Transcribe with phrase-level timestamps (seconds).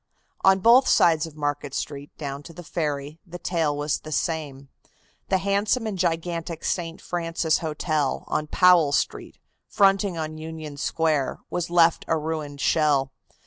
[0.43, 4.69] On both sides of Market Street, down to the ferry, the tale was the same.
[5.29, 6.99] The handsome and gigantic St.
[6.99, 9.37] Francis Hotel, on Powell Street,
[9.67, 13.11] fronting on Union Square, was left a ruined shell.